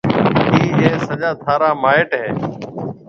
[0.51, 2.29] ڪِي اَي سجا ٿارا مائيٽ هيَ؟